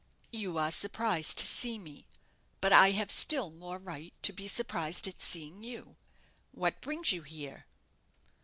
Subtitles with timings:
[0.31, 2.07] "You are surprised to see me;
[2.59, 5.95] but I have still more right to be surprised at seeing you.
[6.53, 7.67] What brings you here?"